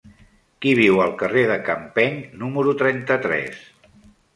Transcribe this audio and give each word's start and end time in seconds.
Qui 0.65 0.71
viu 0.79 1.01
al 1.03 1.13
carrer 1.21 1.45
de 1.53 1.59
Campeny 1.69 2.19
número 2.41 2.77
trenta-tres? 2.85 3.67